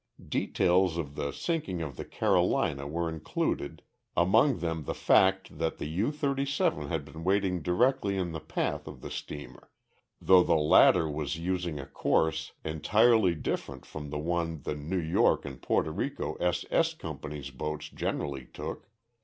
[0.27, 3.83] Details of the sinking of the Carolina were included,
[4.17, 8.87] among them the fact that the U 37 had been waiting directly in the path
[8.87, 9.69] of the steamer,
[10.19, 15.45] though the latter was using a course entirely different from the one the New York
[15.45, 16.65] and Porto Rico S.
[16.71, 16.95] S.
[16.95, 18.89] Company's boats generally took.